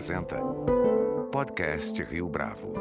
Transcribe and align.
apresenta 0.00 0.40
Podcast 1.30 2.02
Rio 2.04 2.26
Bravo. 2.26 2.72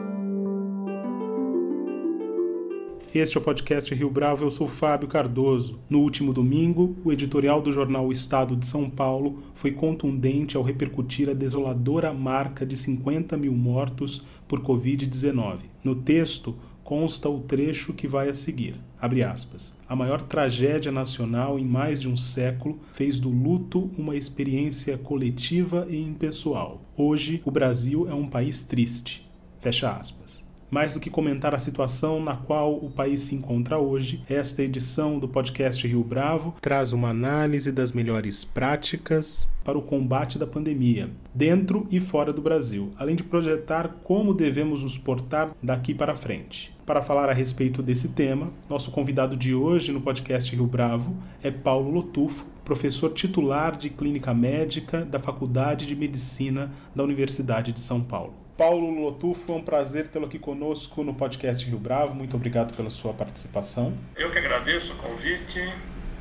Este 3.13 3.37
é 3.37 3.41
o 3.41 3.43
podcast 3.43 3.93
Rio 3.93 4.09
Bravo, 4.09 4.45
eu 4.45 4.49
sou 4.49 4.69
Fábio 4.69 5.09
Cardoso. 5.09 5.81
No 5.89 5.99
último 5.99 6.31
domingo, 6.31 6.95
o 7.03 7.11
editorial 7.11 7.61
do 7.61 7.73
jornal 7.73 8.07
O 8.07 8.13
Estado 8.13 8.55
de 8.55 8.65
São 8.65 8.89
Paulo 8.89 9.43
foi 9.53 9.71
contundente 9.71 10.55
ao 10.55 10.63
repercutir 10.63 11.29
a 11.29 11.33
desoladora 11.33 12.13
marca 12.13 12.65
de 12.65 12.77
50 12.77 13.35
mil 13.35 13.51
mortos 13.51 14.23
por 14.47 14.61
Covid-19. 14.61 15.63
No 15.83 15.95
texto, 15.95 16.55
consta 16.85 17.27
o 17.27 17.41
trecho 17.41 17.91
que 17.91 18.07
vai 18.07 18.29
a 18.29 18.33
seguir. 18.33 18.79
Aspas. 19.01 19.77
A 19.87 19.95
maior 19.95 20.21
tragédia 20.21 20.91
nacional 20.91 21.57
em 21.57 21.65
mais 21.65 22.01
de 22.01 22.09
um 22.09 22.17
século 22.17 22.79
fez 22.93 23.19
do 23.19 23.29
luto 23.29 23.89
uma 23.97 24.15
experiência 24.15 24.97
coletiva 24.97 25.87
e 25.89 26.01
impessoal. 26.01 26.81
Hoje, 26.97 27.41
o 27.45 27.51
Brasil 27.51 28.07
é 28.09 28.13
um 28.13 28.27
país 28.27 28.63
triste. 28.63 29.25
Fecha 29.61 29.91
aspas. 29.91 30.43
Mais 30.71 30.93
do 30.93 30.99
que 30.99 31.09
comentar 31.09 31.55
a 31.55 31.59
situação 31.59 32.23
na 32.23 32.35
qual 32.35 32.75
o 32.75 32.91
país 32.91 33.21
se 33.21 33.33
encontra 33.33 33.79
hoje, 33.79 34.23
esta 34.29 34.61
edição 34.61 35.17
do 35.17 35.27
podcast 35.27 35.85
Rio 35.87 36.03
Bravo 36.03 36.53
traz 36.61 36.93
uma 36.93 37.09
análise 37.09 37.71
das 37.71 37.91
melhores 37.91 38.43
práticas 38.43 39.49
para 39.63 39.79
o 39.79 39.81
combate 39.81 40.37
da 40.37 40.45
pandemia, 40.45 41.09
dentro 41.33 41.87
e 41.89 41.99
fora 41.99 42.31
do 42.31 42.41
Brasil, 42.41 42.91
além 42.97 43.15
de 43.15 43.23
projetar 43.23 43.99
como 44.03 44.31
devemos 44.31 44.83
nos 44.83 44.95
portar 44.95 45.55
daqui 45.61 45.95
para 45.95 46.15
frente. 46.15 46.71
Para 46.89 47.03
falar 47.03 47.29
a 47.29 47.33
respeito 47.33 47.83
desse 47.83 48.13
tema, 48.13 48.51
nosso 48.67 48.89
convidado 48.89 49.37
de 49.37 49.53
hoje 49.53 49.91
no 49.91 50.01
podcast 50.01 50.55
Rio 50.55 50.65
Bravo 50.65 51.15
é 51.43 51.51
Paulo 51.51 51.91
Lotufo, 51.91 52.47
professor 52.65 53.13
titular 53.13 53.77
de 53.77 53.91
Clínica 53.91 54.33
Médica 54.33 55.05
da 55.05 55.19
Faculdade 55.19 55.85
de 55.85 55.95
Medicina 55.95 56.73
da 56.95 57.03
Universidade 57.03 57.71
de 57.71 57.79
São 57.79 58.01
Paulo. 58.01 58.33
Paulo 58.57 58.89
Lotufo, 58.89 59.51
é 59.51 59.55
um 59.55 59.61
prazer 59.61 60.07
tê-lo 60.07 60.25
aqui 60.25 60.39
conosco 60.39 61.03
no 61.03 61.13
podcast 61.13 61.63
Rio 61.63 61.77
Bravo. 61.77 62.15
Muito 62.15 62.35
obrigado 62.35 62.75
pela 62.75 62.89
sua 62.89 63.13
participação. 63.13 63.95
Eu 64.15 64.31
que 64.31 64.39
agradeço 64.39 64.93
o 64.93 64.95
convite. 64.95 65.71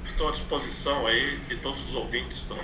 Estou 0.05 0.29
à 0.29 0.33
disposição 0.33 1.07
aí 1.07 1.39
de 1.49 1.57
todos 1.57 1.89
os 1.89 1.95
ouvintes 1.95 2.45
do 2.45 2.57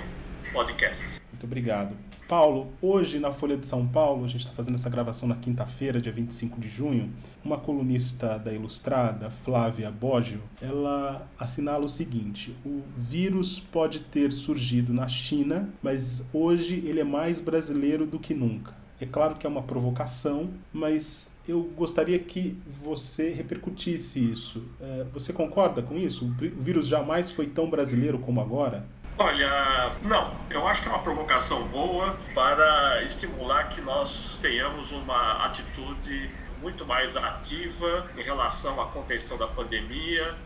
podcast. 0.55 1.21
Muito 1.31 1.43
obrigado. 1.43 1.97
Paulo, 2.29 2.71
hoje 2.81 3.19
na 3.19 3.31
Folha 3.31 3.57
de 3.57 3.67
São 3.67 3.85
Paulo, 3.85 4.23
a 4.23 4.27
gente 4.27 4.41
está 4.41 4.53
fazendo 4.53 4.75
essa 4.75 4.89
gravação 4.89 5.27
na 5.27 5.35
quinta-feira, 5.35 6.01
dia 6.01 6.11
25 6.11 6.59
de 6.59 6.69
junho, 6.69 7.11
uma 7.43 7.57
colunista 7.57 8.39
da 8.39 8.51
Ilustrada, 8.53 9.29
Flávia 9.29 9.91
Boggio, 9.91 10.41
ela 10.61 11.29
assinala 11.37 11.85
o 11.85 11.89
seguinte: 11.89 12.55
o 12.65 12.81
vírus 12.97 13.59
pode 13.59 13.99
ter 13.99 14.31
surgido 14.31 14.93
na 14.93 15.09
China, 15.09 15.69
mas 15.83 16.25
hoje 16.33 16.81
ele 16.85 17.01
é 17.01 17.03
mais 17.03 17.39
brasileiro 17.39 18.07
do 18.07 18.17
que 18.17 18.33
nunca. 18.33 18.73
É 18.99 19.05
claro 19.05 19.35
que 19.35 19.45
é 19.45 19.49
uma 19.49 19.61
provocação, 19.61 20.49
mas 20.71 21.37
eu 21.45 21.63
gostaria 21.75 22.17
que 22.17 22.57
você 22.81 23.29
repercutisse 23.29 24.31
isso. 24.31 24.63
É, 24.79 25.05
você 25.13 25.33
concorda 25.33 25.81
com 25.81 25.97
isso? 25.97 26.25
O 26.25 26.61
vírus 26.61 26.87
jamais 26.87 27.29
foi 27.29 27.45
tão 27.45 27.69
brasileiro 27.69 28.17
como 28.19 28.39
agora? 28.39 28.85
Olha, 29.17 29.95
não. 30.03 30.45
Eu 30.49 30.67
acho 30.67 30.83
que 30.83 30.89
é 30.89 30.91
uma 30.91 31.01
provocação 31.01 31.67
boa 31.69 32.19
para 32.33 33.01
estimular 33.03 33.69
que 33.69 33.79
nós 33.81 34.37
tenhamos 34.41 34.91
uma 34.91 35.45
atitude 35.45 36.29
muito 36.59 36.85
mais 36.85 37.15
ativa 37.15 38.09
em 38.17 38.21
relação 38.21 38.81
à 38.81 38.87
contenção 38.87 39.37
da 39.37 39.47
pandemia 39.47 40.37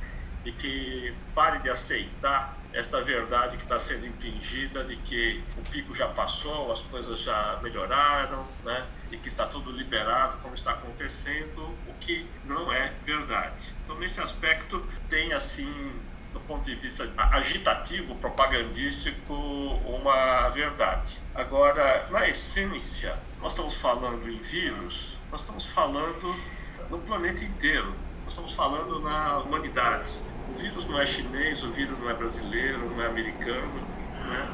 e 0.45 0.51
que 0.51 1.13
pare 1.33 1.59
de 1.59 1.69
aceitar 1.69 2.59
esta 2.71 3.01
verdade 3.01 3.57
que 3.57 3.63
está 3.63 3.79
sendo 3.79 4.05
impingida 4.05 4.83
de 4.83 4.95
que 4.97 5.43
o 5.57 5.61
pico 5.63 5.95
já 5.95 6.07
passou, 6.09 6.71
as 6.71 6.81
coisas 6.81 7.19
já 7.19 7.59
melhoraram, 7.63 8.45
né? 8.63 8.85
E 9.11 9.17
que 9.17 9.27
está 9.27 9.47
tudo 9.47 9.71
liberado, 9.71 10.37
como 10.37 10.53
está 10.53 10.73
acontecendo, 10.73 11.75
o 11.87 11.93
que 11.99 12.29
não 12.43 12.71
é 12.71 12.93
verdade. 13.03 13.73
Então, 13.83 13.97
nesse 13.97 14.21
aspecto, 14.21 14.87
tem 15.09 15.33
assim, 15.33 15.99
do 16.33 16.39
ponto 16.41 16.65
de 16.65 16.75
vista 16.75 17.11
agitativo, 17.17 18.15
propagandístico, 18.15 19.33
uma 19.33 20.49
verdade. 20.49 21.19
Agora, 21.33 22.07
na 22.11 22.27
essência, 22.27 23.17
nós 23.41 23.51
estamos 23.51 23.75
falando 23.75 24.29
em 24.29 24.39
vírus, 24.39 25.17
nós 25.31 25.41
estamos 25.41 25.65
falando 25.65 26.35
no 26.89 26.99
planeta 26.99 27.43
inteiro, 27.43 27.93
nós 28.23 28.33
estamos 28.33 28.53
falando 28.53 28.99
na 28.99 29.39
humanidade 29.39 30.19
o 30.49 30.57
vírus 30.57 30.85
não 30.85 30.99
é 30.99 31.05
chinês, 31.05 31.63
o 31.63 31.71
vírus 31.71 31.97
não 31.99 32.09
é 32.09 32.13
brasileiro, 32.13 32.89
não 32.89 33.01
é 33.01 33.07
americano. 33.07 33.71
Né? 33.71 34.49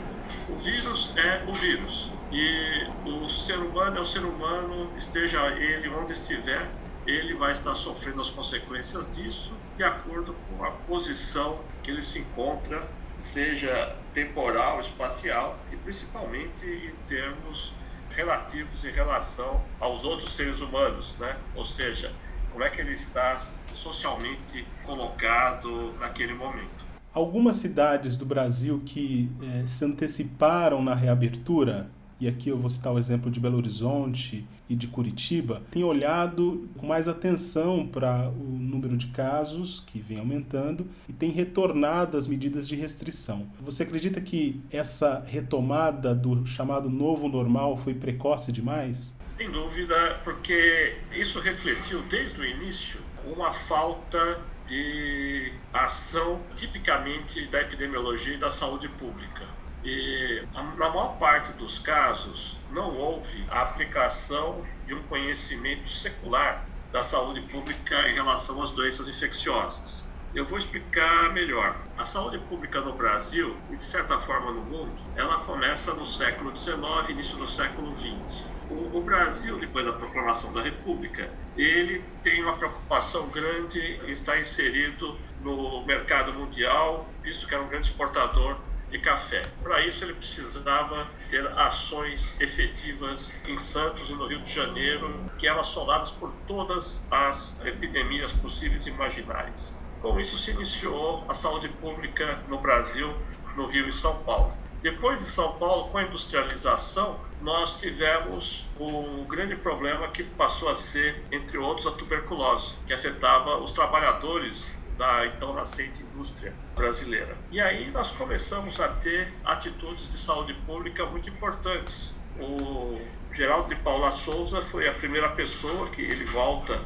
O 0.50 0.58
vírus 0.58 1.14
é 1.16 1.44
o 1.48 1.54
vírus. 1.54 2.12
E 2.32 2.88
o 3.06 3.30
ser 3.30 3.58
humano 3.60 3.98
é 3.98 4.02
o 4.02 4.06
ser 4.06 4.26
humano, 4.26 4.92
esteja 4.98 5.48
ele 5.52 5.88
onde 5.90 6.14
estiver, 6.14 6.70
ele 7.08 7.36
vai 7.36 7.52
estar 7.52 7.76
sofrendo 7.76 8.22
as 8.22 8.30
consequências 8.30 9.10
disso 9.16 9.54
de 9.78 9.84
acordo 9.84 10.36
com 10.48 10.64
a 10.64 10.72
posição 10.72 11.60
que 11.84 11.92
ele 11.92 12.02
se 12.02 12.20
encontra, 12.20 12.82
seja 13.18 13.96
temporal, 14.14 14.80
espacial 14.80 15.58
e 15.72 15.76
principalmente 15.78 16.66
em 16.66 16.94
termos 17.08 17.74
relativos 18.10 18.84
em 18.84 18.92
relação 18.92 19.62
aos 19.80 20.06
outros 20.06 20.34
seres 20.34 20.62
humanos, 20.62 21.18
né? 21.20 21.38
Ou 21.56 21.66
seja, 21.66 22.14
como 22.52 22.64
é 22.64 22.70
que 22.70 22.80
ele 22.80 22.94
está 22.94 23.42
socialmente 23.74 24.66
colocado 24.86 25.94
naquele 26.00 26.34
momento. 26.34 26.86
Algumas 27.14 27.58
cidades 27.58 28.18
do 28.18 28.26
Brasil 28.26 28.82
que 28.86 29.30
é, 29.42 29.68
se 29.68 29.86
anteciparam 29.86 30.84
na 30.84 30.94
reabertura, 30.94 31.90
e 32.20 32.28
aqui 32.28 32.50
eu 32.50 32.58
vou 32.58 32.70
citar 32.70 32.94
o 32.94 33.00
exemplo 33.00 33.30
de 33.30 33.40
Belo 33.40 33.58
Horizonte 33.58 34.48
e 34.70 34.76
de 34.76 34.88
Curitiba, 34.88 35.62
têm 35.70 35.84
olhado 35.84 36.68
com 36.78 36.88
mais 36.88 37.08
atenção 37.08 37.86
para 37.86 38.30
o 38.30 38.58
número 38.58 38.98
de 38.98 39.08
casos 39.08 39.84
que 39.86 40.00
vem 40.00 40.20
aumentando 40.20 40.88
e 41.08 41.14
têm 41.14 41.30
retornado 41.32 42.18
às 42.18 42.28
medidas 42.28 42.68
de 42.68 42.76
restrição. 42.76 43.48
Você 43.60 43.84
acredita 43.84 44.22
que 44.22 44.62
essa 44.72 45.24
retomada 45.28 46.16
do 46.16 46.46
chamado 46.46 46.90
novo 46.90 47.28
normal 47.28 47.78
foi 47.78 47.94
precoce 47.94 48.52
demais? 48.52 49.14
Sem 49.38 49.52
dúvida, 49.52 50.22
porque 50.24 50.96
isso 51.14 51.40
refletiu 51.42 52.02
desde 52.04 52.40
o 52.40 52.46
início 52.46 53.00
uma 53.26 53.52
falta 53.52 54.40
de 54.66 55.52
ação 55.74 56.42
tipicamente 56.56 57.46
da 57.48 57.62
epidemiologia 57.62 58.34
e 58.34 58.38
da 58.38 58.50
saúde 58.50 58.88
pública. 58.90 59.46
E 59.88 60.48
na 60.52 60.90
maior 60.90 61.20
parte 61.20 61.54
dos 61.54 61.78
casos 61.78 62.60
não 62.72 62.98
houve 62.98 63.46
a 63.52 63.62
aplicação 63.62 64.64
de 64.84 64.96
um 64.96 65.04
conhecimento 65.04 65.88
secular 65.88 66.68
da 66.92 67.04
saúde 67.04 67.42
pública 67.42 68.10
em 68.10 68.16
relação 68.16 68.64
às 68.64 68.72
doenças 68.72 69.08
infecciosas. 69.08 70.10
Eu 70.34 70.44
vou 70.44 70.58
explicar 70.58 71.32
melhor. 71.34 71.80
A 71.96 72.04
saúde 72.04 72.40
pública 72.40 72.82
no 72.82 72.98
Brasil 72.98 73.62
e 73.70 73.78
de 73.78 73.84
certa 73.84 74.18
forma 74.18 74.52
no 74.52 74.66
mundo, 74.66 75.00
ela 75.16 75.38
começa 75.42 75.94
no 75.94 76.08
século 76.08 76.58
XIX, 76.58 77.10
início 77.10 77.38
do 77.38 77.48
século 77.48 77.94
XX 77.94 78.56
o, 78.68 79.04
Brasil, 79.04 79.60
depois 79.60 79.86
da 79.86 79.94
proclamação 79.94 80.52
da 80.52 80.62
República, 80.62 81.32
ele 81.56 82.00
tem 82.24 82.42
uma 82.42 82.58
preocupação 82.58 83.30
grande 83.30 83.80
em 83.80 84.12
estar 84.12 84.40
inserido 84.40 85.20
no 85.40 85.86
mercado 85.86 86.34
mundial, 86.34 87.14
visto 87.24 87.48
que 87.48 87.54
era 87.54 87.64
um 87.64 87.70
grande 87.70 87.88
exportador 87.88 88.60
de 88.90 89.00
café. 89.00 89.42
Para 89.64 89.82
isso, 89.86 90.04
ele 90.04 90.14
precisava 90.14 91.08
ter 91.30 91.46
ações 91.58 92.40
efetivas 92.40 93.36
em 93.48 93.58
Santos 93.60 94.10
e 94.10 94.14
no 94.14 94.28
Rio 94.28 94.42
de 94.42 94.52
Janeiro, 94.52 95.30
que 95.38 95.48
eram 95.48 95.62
assoladas 95.62 96.12
por 96.12 96.32
todas 96.48 97.04
as 97.10 97.60
epidemias 97.66 98.32
possíveis 98.34 98.86
e 98.86 98.90
imaginárias. 98.90 99.78
Com 100.02 100.20
isso, 100.20 100.38
se 100.38 100.52
iniciou 100.52 101.26
a 101.28 101.34
saúde 101.34 101.68
pública 101.70 102.40
no 102.48 102.60
Brasil, 102.60 103.16
no 103.56 103.66
Rio 103.66 103.88
e 103.88 103.92
São 103.92 104.18
Paulo. 104.24 104.54
Depois 104.82 105.20
de 105.20 105.32
São 105.32 105.54
Paulo, 105.54 105.90
com 105.90 105.98
a 105.98 106.04
industrialização, 106.04 107.20
nós 107.42 107.80
tivemos 107.80 108.68
um 108.80 109.24
grande 109.24 109.56
problema 109.56 110.08
que 110.10 110.24
passou 110.24 110.70
a 110.70 110.76
ser, 110.76 111.26
entre 111.32 111.58
outros, 111.58 111.88
a 111.88 111.92
tuberculose, 111.92 112.78
que 112.86 112.94
afetava 112.94 113.58
os 113.58 113.72
trabalhadores 113.72 114.78
da 114.98 115.26
então 115.28 115.54
nascente 115.54 116.04
indústria 116.04 116.54
brasileira. 116.76 117.36
E 117.52 117.60
aí 117.60 117.90
nós 117.92 118.12
começamos 118.12 118.80
a 118.80 118.88
ter 118.90 119.34
atitudes 119.44 120.10
de 120.12 120.18
saúde 120.18 120.54
pública 120.66 121.06
muito 121.06 121.30
importantes. 121.30 122.14
O 122.40 123.00
Geraldo 123.32 123.70
de 123.70 123.76
Paula 123.76 124.12
Souza 124.12 124.62
foi 124.62 124.88
a 124.88 124.94
primeira 124.94 125.30
pessoa 125.30 125.90
que 125.90 126.02
ele 126.02 126.26
volta 126.26 126.80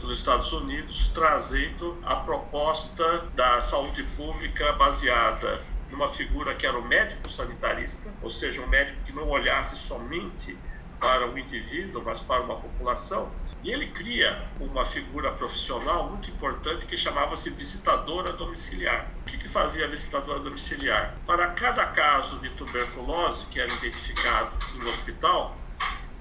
dos 0.00 0.18
Estados 0.18 0.52
Unidos 0.52 1.10
trazendo 1.14 1.96
a 2.02 2.16
proposta 2.16 3.26
da 3.34 3.60
saúde 3.60 4.02
pública 4.16 4.72
baseada 4.72 5.62
numa 5.90 6.08
figura 6.08 6.54
que 6.54 6.66
era 6.66 6.76
o 6.76 6.84
médico 6.84 7.30
sanitarista, 7.30 8.12
ou 8.22 8.30
seja, 8.30 8.62
um 8.62 8.66
médico 8.66 8.98
que 9.04 9.12
não 9.12 9.28
olhasse 9.28 9.76
somente 9.76 10.56
para 11.02 11.26
o 11.26 11.36
indivíduo, 11.36 12.00
mas 12.04 12.20
para 12.20 12.40
uma 12.42 12.54
população. 12.54 13.28
E 13.64 13.72
ele 13.72 13.88
cria 13.88 14.40
uma 14.60 14.86
figura 14.86 15.32
profissional 15.32 16.08
muito 16.08 16.30
importante 16.30 16.86
que 16.86 16.96
chamava-se 16.96 17.50
visitadora 17.50 18.32
domiciliar. 18.32 19.10
O 19.22 19.24
que, 19.24 19.36
que 19.36 19.48
fazia 19.48 19.84
a 19.84 19.88
visitadora 19.88 20.38
domiciliar? 20.38 21.16
Para 21.26 21.48
cada 21.48 21.86
caso 21.86 22.38
de 22.38 22.50
tuberculose 22.50 23.46
que 23.46 23.60
era 23.60 23.70
identificado 23.72 24.52
no 24.76 24.88
hospital, 24.88 25.56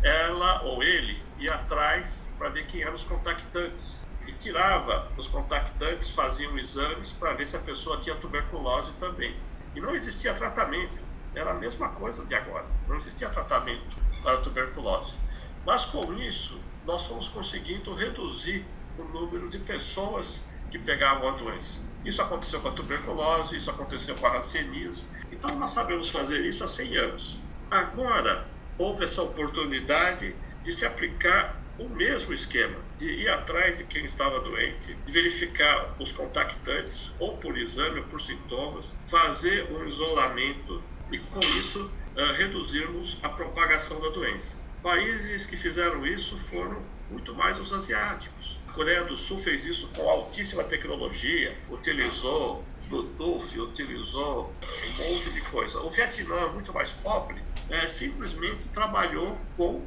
ela 0.02 0.64
ou 0.64 0.82
ele 0.82 1.22
ia 1.38 1.54
atrás 1.54 2.28
para 2.40 2.50
ver 2.50 2.66
quem 2.66 2.82
eram 2.82 2.96
os 2.96 3.04
contactantes. 3.04 4.02
E 4.28 4.32
tirava 4.34 5.12
os 5.16 5.28
contactantes, 5.28 6.10
faziam 6.10 6.58
exames 6.58 7.12
para 7.12 7.34
ver 7.34 7.48
se 7.48 7.56
a 7.56 7.60
pessoa 7.60 7.98
tinha 7.98 8.16
tuberculose 8.16 8.94
também. 8.94 9.36
E 9.76 9.80
não 9.80 9.94
existia 9.94 10.34
tratamento. 10.34 11.04
Era 11.36 11.52
a 11.52 11.54
mesma 11.54 11.90
coisa 11.90 12.26
de 12.26 12.34
agora. 12.34 12.66
Não 12.88 12.98
existia 12.98 13.30
tratamento 13.30 14.01
para 14.22 14.34
a 14.34 14.38
tuberculose. 14.38 15.16
Mas 15.66 15.86
com 15.86 16.14
isso, 16.14 16.60
nós 16.86 17.06
fomos 17.06 17.30
conseguindo 17.30 17.94
reduzir 17.94 18.66
o 18.98 19.04
número 19.04 19.50
de 19.50 19.60
pessoas 19.60 20.44
que 20.70 20.80
pegavam 20.80 21.30
a 21.30 21.32
doença. 21.34 21.88
Isso 22.04 22.22
aconteceu 22.22 22.62
com 22.62 22.70
a 22.70 22.72
tuberculose, 22.72 23.58
isso 23.58 23.70
aconteceu 23.70 24.16
com 24.16 24.26
a 24.26 24.32
rancenias. 24.32 25.08
Então 25.32 25.56
nós 25.60 25.72
sabemos 25.72 26.10
fazer 26.10 26.46
isso 26.46 26.64
há 26.64 26.68
100 26.68 26.98
anos. 26.98 27.40
Agora 27.70 28.48
houve 28.78 29.04
essa 29.04 29.22
oportunidade 29.22 30.36
de 30.64 30.74
se 30.74 30.86
aplicar 30.86 31.62
o 31.78 31.90
mesmo 31.90 32.34
esquema, 32.34 32.78
de 32.98 33.06
ir 33.06 33.30
atrás 33.30 33.78
de 33.78 33.84
quem 33.86 34.06
estava 34.06 34.40
doente, 34.40 34.94
de 34.94 35.12
verificar 35.12 35.96
os 36.00 36.12
contactantes, 36.12 37.12
ou 37.20 37.38
por 37.38 37.58
exame 37.58 38.00
ou 38.00 38.06
por 38.06 38.22
sintomas, 38.22 38.98
fazer 39.08 39.72
um 39.72 39.88
isolamento 39.88 40.82
e 41.12 41.18
com 41.18 41.40
isso 41.40 41.92
uh, 42.16 42.34
reduzirmos 42.34 43.18
a 43.24 43.30
propagação 43.30 44.00
da 44.02 44.10
doença. 44.10 44.64
Países 44.82 45.46
que 45.46 45.56
fizeram 45.56 46.06
isso 46.06 46.38
foram 46.38 46.82
muito 47.12 47.36
mais 47.36 47.60
os 47.60 47.72
asiáticos. 47.72 48.60
A 48.68 48.72
Coreia 48.72 49.04
do 49.04 49.16
Sul 49.18 49.38
fez 49.38 49.66
isso 49.66 49.90
com 49.90 50.10
altíssima 50.10 50.64
tecnologia, 50.64 51.56
utilizou 51.70 52.66
Bluetooth, 52.88 53.60
utilizou 53.60 54.50
um 54.50 55.14
monte 55.14 55.30
de 55.32 55.42
coisa. 55.42 55.82
O 55.82 55.90
Vietnã, 55.90 56.48
muito 56.48 56.74
mais 56.74 56.94
pobre, 56.94 57.42
é, 57.70 57.88
simplesmente 57.88 58.68
trabalhou 58.70 59.38
com 59.58 59.86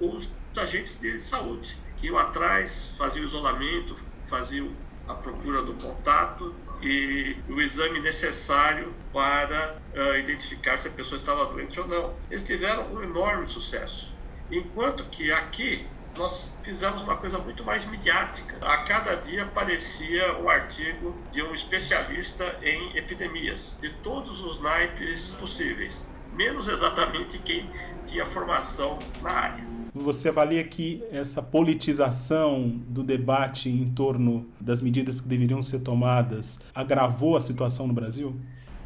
os 0.00 0.32
agentes 0.56 0.98
de 0.98 1.18
saúde, 1.18 1.76
que 1.96 2.06
iam 2.06 2.18
atrás, 2.18 2.94
faziam 2.98 3.24
isolamento, 3.24 3.94
faziam 4.24 4.74
a 5.06 5.14
procura 5.14 5.62
do 5.62 5.74
contato 5.74 6.54
e 6.82 7.36
o 7.48 7.60
exame 7.60 8.00
necessário 8.00 8.94
para 9.12 9.76
uh, 9.94 10.16
identificar 10.16 10.78
se 10.78 10.88
a 10.88 10.90
pessoa 10.90 11.16
estava 11.16 11.46
doente 11.46 11.78
ou 11.78 11.86
não. 11.86 12.14
Eles 12.30 12.44
tiveram 12.44 12.92
um 12.92 13.02
enorme 13.02 13.46
sucesso. 13.46 14.12
Enquanto 14.50 15.04
que 15.04 15.30
aqui 15.32 15.86
nós 16.16 16.54
fizemos 16.62 17.02
uma 17.02 17.16
coisa 17.16 17.38
muito 17.38 17.64
mais 17.64 17.86
midiática. 17.86 18.58
A 18.60 18.78
cada 18.78 19.14
dia 19.16 19.44
aparecia 19.44 20.38
um 20.38 20.48
artigo 20.48 21.16
de 21.32 21.42
um 21.42 21.54
especialista 21.54 22.58
em 22.62 22.96
epidemias, 22.96 23.78
de 23.80 23.88
todos 24.02 24.42
os 24.42 24.60
naipes 24.60 25.34
possíveis, 25.36 26.08
menos 26.34 26.68
exatamente 26.68 27.38
quem 27.38 27.70
tinha 28.04 28.26
formação 28.26 28.98
na 29.22 29.30
área. 29.30 29.71
Você 29.94 30.30
avalia 30.30 30.64
que 30.64 31.04
essa 31.12 31.42
politização 31.42 32.66
do 32.88 33.02
debate 33.02 33.68
em 33.68 33.92
torno 33.92 34.50
das 34.58 34.80
medidas 34.80 35.20
que 35.20 35.28
deveriam 35.28 35.62
ser 35.62 35.80
tomadas 35.80 36.60
agravou 36.74 37.36
a 37.36 37.42
situação 37.42 37.86
no 37.86 37.92
Brasil? 37.92 38.34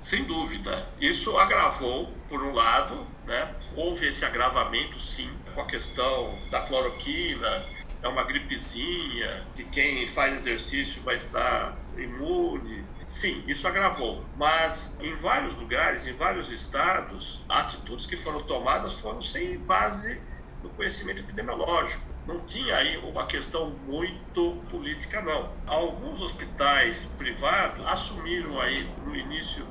Sem 0.03 0.25
dúvida. 0.25 0.85
Isso 1.01 1.39
agravou, 1.39 2.09
por 2.29 2.43
um 2.43 2.53
lado, 2.53 3.07
né? 3.25 3.55
houve 3.77 4.09
esse 4.09 4.25
agravamento, 4.25 4.99
sim, 4.99 5.31
com 5.55 5.61
a 5.61 5.67
questão 5.67 6.29
da 6.51 6.61
cloroquina, 6.63 7.63
é 8.03 8.09
uma 8.09 8.25
gripezinha, 8.25 9.45
que 9.55 9.63
quem 9.63 10.09
faz 10.09 10.35
exercício 10.35 11.01
vai 11.03 11.15
estar 11.15 11.77
imune. 11.97 12.85
Sim, 13.05 13.45
isso 13.47 13.67
agravou. 13.69 14.25
Mas 14.37 14.97
em 15.01 15.15
vários 15.15 15.55
lugares, 15.55 16.09
em 16.09 16.15
vários 16.15 16.51
estados, 16.51 17.45
atitudes 17.49 18.07
que 18.07 18.17
foram 18.17 18.43
tomadas 18.43 18.95
foram 18.95 19.23
sem 19.23 19.57
base 19.59 20.21
no 20.63 20.71
conhecimento 20.71 21.21
epidemiológico. 21.21 22.05
Não 22.27 22.41
tinha 22.41 22.77
aí 22.77 22.97
uma 22.99 23.27
questão 23.27 23.71
muito 23.87 24.63
política, 24.71 25.21
não. 25.21 25.51
Alguns 25.67 26.21
hospitais 26.21 27.05
privados 27.17 27.87
assumiram 27.87 28.61
aí 28.61 28.87
no 29.05 29.15
início 29.15 29.67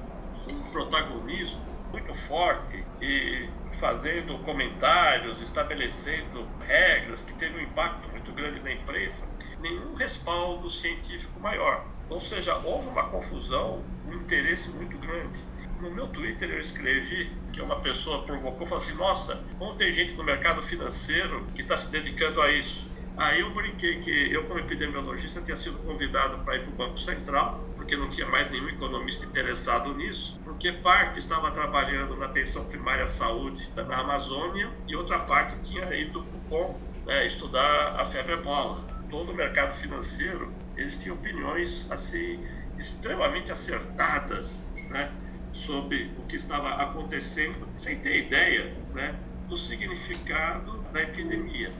um 0.51 0.71
protagonismo 0.71 1.75
muito 1.91 2.13
forte 2.13 2.83
e 3.01 3.49
fazendo 3.73 4.37
comentários, 4.39 5.41
estabelecendo 5.41 6.47
regras 6.67 7.23
que 7.23 7.33
teve 7.33 7.57
um 7.57 7.61
impacto 7.61 8.09
muito 8.09 8.31
grande 8.33 8.59
na 8.61 8.71
imprensa, 8.71 9.29
nenhum 9.59 9.95
respaldo 9.95 10.69
científico 10.69 11.39
maior. 11.39 11.85
Ou 12.09 12.21
seja, 12.21 12.55
houve 12.57 12.88
uma 12.88 13.09
confusão, 13.09 13.81
um 14.05 14.13
interesse 14.13 14.69
muito 14.69 14.97
grande. 14.97 15.39
No 15.80 15.94
meu 15.94 16.07
Twitter 16.07 16.50
eu 16.50 16.60
escrevi 16.60 17.38
que 17.54 17.62
uma 17.62 17.81
pessoa 17.81 18.25
provocou, 18.25 18.66
falou 18.66 18.83
assim, 18.83 18.95
nossa, 18.95 19.45
como 19.57 19.75
tem 19.75 19.92
gente 19.92 20.16
no 20.16 20.24
mercado 20.24 20.63
financeiro 20.63 21.48
que 21.54 21.62
está 21.62 21.77
se 21.77 21.92
dedicando 21.92 22.42
a 22.42 22.51
isso. 22.51 22.86
Aí 23.18 23.39
eu 23.39 23.54
brinquei 23.54 24.00
que 24.00 24.33
eu, 24.33 24.45
como 24.45 24.60
epidemiologista, 24.60 25.42
tinha 25.42 25.56
sido 25.56 25.80
convidado 25.80 26.44
para 26.44 26.57
ir 26.57 26.63
para 26.63 26.74
o 26.74 26.75
Banco 26.75 26.98
Central 26.98 27.66
porque 27.75 27.98
não 27.98 28.10
tinha 28.10 28.27
mais 28.27 28.50
nenhum 28.50 28.69
economista 28.69 29.25
interessado 29.25 29.94
nisso, 29.95 30.39
porque 30.44 30.72
parte 30.72 31.19
estava 31.19 31.51
trabalhando 31.51 32.16
na 32.16 32.25
atenção 32.25 32.68
primária 32.68 33.04
à 33.04 33.07
saúde 33.07 33.72
na 33.75 34.00
Amazônia 34.00 34.74
e 34.88 34.95
outra 34.95 35.19
parte 35.19 35.62
tinha 35.68 35.94
ido 35.94 36.25
para 36.48 36.57
o 36.57 36.81
né, 37.06 37.27
estudar 37.27 38.00
a 38.00 38.06
febre 38.06 38.38
bola. 38.38 38.88
Todo 39.10 39.31
o 39.31 39.36
mercado 39.36 39.75
financeiro, 39.75 40.57
eles 40.75 40.98
tinham 41.01 41.18
opiniões 41.18 41.89
assim 41.92 42.44
extremamente 42.77 43.51
acertadas 43.51 44.69
né, 44.89 45.13
sobre 45.55 46.11
o 46.19 46.27
que 46.27 46.35
estava 46.35 46.69
acontecendo, 46.83 47.67
sem 47.77 47.97
ter 47.97 48.25
ideia 48.25 48.73
né, 48.93 49.15
do 49.47 49.57
significado 49.57 50.83
da 50.91 51.01
epidemia. 51.01 51.71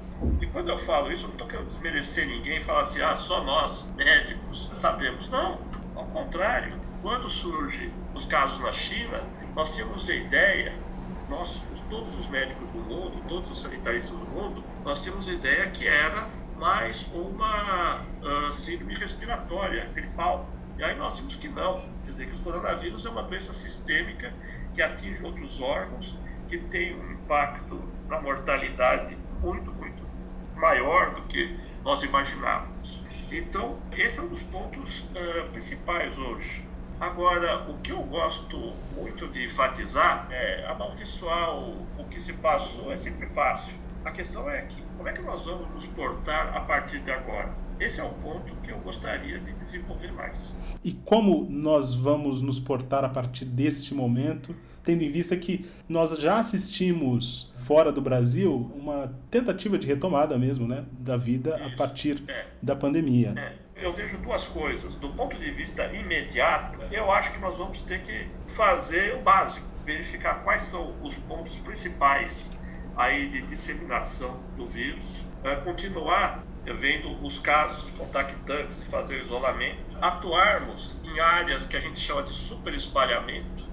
E 0.42 0.48
quando 0.48 0.69
eu 0.69 0.77
falo 0.77 1.12
isso, 1.12 1.25
eu 1.25 1.27
não 1.27 1.33
estou 1.36 1.48
querendo 1.48 1.68
desmerecer 1.68 2.27
ninguém 2.27 2.57
e 2.57 2.62
falar 2.62 2.81
assim, 2.81 3.01
ah, 3.01 3.16
só 3.16 3.44
nós, 3.44 3.92
médicos, 3.95 4.72
sabemos. 4.74 5.30
Não, 5.30 5.60
ao 5.94 6.06
contrário, 6.06 6.74
quando 7.01 7.30
surgem 7.30 7.92
os 8.13 8.25
casos 8.25 8.60
na 8.62 8.72
China, 8.72 9.22
nós 9.54 9.75
tínhamos 9.75 10.10
a 10.10 10.16
ideia, 10.16 10.74
nós, 11.30 11.62
todos 11.89 12.16
os 12.16 12.27
médicos 12.30 12.69
do 12.69 12.80
mundo, 12.80 13.22
todos 13.27 13.51
os 13.51 13.62
sanitaristas 13.62 14.18
do 14.18 14.25
mundo, 14.25 14.63
nós 14.86 15.04
tínhamos 15.04 15.27
a 15.27 15.33
ideia 15.33 15.69
que 15.69 15.86
era 15.86 16.27
mais 16.57 17.10
uma 17.13 18.01
uh, 18.01 18.51
síndrome 18.51 18.95
respiratória, 18.95 19.89
gripal. 19.94 20.50
E 20.77 20.83
aí 20.83 20.95
nós 20.98 21.18
vimos 21.18 21.36
que 21.36 21.48
não. 21.48 21.74
Quer 21.74 22.12
dizer, 22.12 22.30
que 22.30 22.36
o 22.36 22.44
coronavírus 22.44 23.06
é 23.06 23.10
uma 23.10 23.24
doença 23.24 23.54
sistêmica 23.54 24.33
que 24.74 24.81
atinge 24.81 25.24
outros 25.24 25.62
órgãos, 25.62 26.20
que 26.48 26.58
tem 26.58 26.96
um 26.96 27.12
impacto 27.12 27.94
na 28.08 28.22
mortalidade 28.22 29.17
muito, 29.41 29.72
muito 29.72 30.05
maior 30.55 31.15
do 31.15 31.24
que 31.24 31.60
nós 31.84 32.03
imaginávamos. 32.03 33.03
Então, 33.32 33.82
esse 33.91 34.20
é 34.20 34.24
um 34.24 34.27
dos 34.27 34.44
pontos 34.44 35.10
uh, 35.12 35.51
principais 35.51 36.17
hoje. 36.17 36.67
Agora, 37.00 37.70
o 37.70 37.79
que 37.82 37.91
eu 37.91 38.01
gosto 38.03 38.58
muito 38.94 39.27
de 39.27 39.46
enfatizar 39.46 40.27
é 40.32 40.65
amaldiçoar 40.67 41.55
o, 41.55 41.88
o 41.98 42.08
que 42.08 42.22
se 42.22 42.34
passou 42.34 42.91
é 42.91 42.98
sempre 42.98 43.27
fácil. 43.27 43.77
A 44.05 44.12
questão 44.12 44.50
é 44.50 44.62
que 44.62 44.82
como 44.96 45.10
é 45.10 45.13
que 45.13 45.22
nós 45.22 45.46
vamos 45.46 45.70
nos 45.74 45.88
portar 45.88 46.55
a 46.55 46.62
partir 46.62 47.00
de 47.00 47.12
agora? 47.12 47.64
Esse 47.79 48.00
é 48.00 48.03
o 48.03 48.10
ponto 48.10 48.55
que 48.63 48.72
eu 48.72 48.77
gostaria 48.79 49.39
de 49.39 49.51
desenvolver 49.53 50.12
mais. 50.13 50.53
E 50.84 50.94
como 50.94 51.46
nós 51.50 51.94
vamos 51.94 52.41
nos 52.41 52.60
portar 52.60 53.03
a 53.03 53.10
partir 53.10 53.46
deste 53.46 53.94
momento, 53.94 54.55
tendo 54.84 55.03
em 55.03 55.12
vista 55.12 55.36
que 55.36 55.70
nós 55.89 56.17
já 56.17 56.39
assistimos 56.39 57.51
fora 57.58 57.91
do 57.91 58.01
Brasil 58.01 58.72
uma 58.75 59.13
tentativa 59.29 59.77
de 59.77 59.88
retomada 59.88 60.38
mesmo, 60.38 60.67
né, 60.67 60.86
da 61.00 61.17
vida 61.17 61.58
Isso. 61.58 61.74
a 61.74 61.75
partir 61.75 62.24
é. 62.27 62.46
da 62.62 62.75
pandemia. 62.75 63.34
É. 63.36 63.65
Eu 63.75 63.91
vejo 63.91 64.17
duas 64.20 64.46
coisas. 64.46 64.96
Do 64.96 65.10
ponto 65.10 65.38
de 65.38 65.51
vista 65.51 65.86
imediato, 65.88 66.79
eu 66.91 67.12
acho 67.12 67.34
que 67.34 67.39
nós 67.39 67.58
vamos 67.58 67.82
ter 67.82 68.01
que 68.01 68.27
fazer 68.48 69.15
o 69.15 69.22
básico, 69.22 69.67
verificar 69.86 70.44
quais 70.44 70.63
são 70.63 70.96
os 71.03 71.17
pontos 71.17 71.58
principais 71.58 72.53
aí 72.96 73.27
de 73.27 73.41
disseminação 73.41 74.39
do 74.55 74.65
vírus, 74.65 75.25
é, 75.44 75.55
continuar 75.58 76.41
vendo 76.74 77.24
os 77.24 77.39
casos 77.39 77.91
contactantes 77.91 78.81
e 78.81 78.86
fazer 78.86 79.22
o 79.22 79.25
isolamento, 79.25 79.98
atuarmos 80.01 80.98
em 81.03 81.19
áreas 81.19 81.67
que 81.67 81.77
a 81.77 81.79
gente 81.79 82.00
chama 82.00 82.24
de 82.24 82.36
superespalhamento, 82.36 83.65